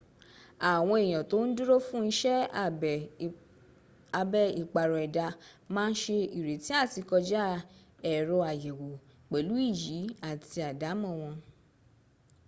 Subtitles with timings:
[0.71, 2.39] àwọn èèyàn tó ń dúró fún iṣẹ́
[4.19, 5.25] abẹ ìpàrọ̀ ẹ̀dá
[5.75, 7.43] má se retí àti kọjá
[8.11, 8.89] ẹ̀rọ àyẹ̀wò
[9.29, 9.97] pẹ̀lú iyì
[10.29, 11.35] àti àdámọ́ wọn